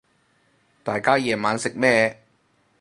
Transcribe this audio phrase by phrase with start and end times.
[0.83, 2.19] 大家夜晚食咩